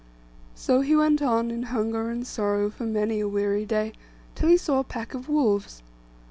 So 0.55 0.81
he 0.81 0.95
went 0.95 1.21
on 1.21 1.51
in 1.51 1.61
hunger 1.69 2.09
and 2.09 2.25
sorrow 2.25 2.71
for 2.71 2.85
many 2.87 3.19
a 3.19 3.27
weary 3.27 3.67
day, 3.67 3.93
till 4.33 4.49
he 4.49 4.57
saw 4.57 4.79
a 4.79 4.83
pack 4.83 5.13
of 5.13 5.29
wolves. 5.29 5.83